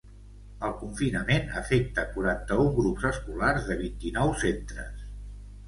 [0.69, 5.09] El confinament afecta quaranta-un grups escolars de vint-i-nou centres.